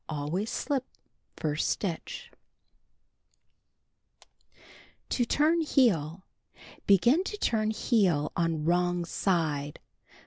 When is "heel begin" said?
5.61-7.23